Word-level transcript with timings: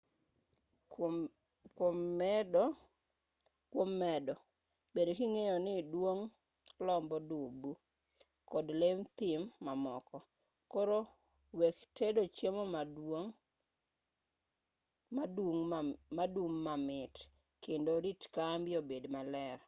kuom 0.93 1.95
medo 3.99 4.27
bed 4.93 5.07
king'eyo 5.17 5.55
ni 5.65 5.75
dung' 5.91 6.25
lombo 6.85 7.17
dubu 7.29 7.71
kod 8.49 8.67
lee 8.79 8.95
thim 9.17 9.41
mamoko 9.65 10.17
koro 10.71 10.99
wek 11.59 11.77
tedo 11.97 12.21
chiemo 12.35 12.63
madung' 16.17 16.57
mamit 16.67 17.13
kendo 17.63 17.91
rit 18.05 18.21
kambi 18.35 18.71
obed 18.79 19.03
maler 19.13 19.59